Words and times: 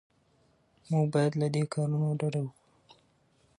موږ 0.89 1.05
باید 1.13 1.33
له 1.41 1.47
دې 1.53 1.63
کارونو 1.73 2.07
ډډه 2.19 2.41
وکړو. 2.43 2.51